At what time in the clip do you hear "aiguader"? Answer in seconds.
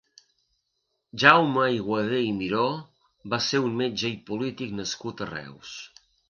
1.65-2.21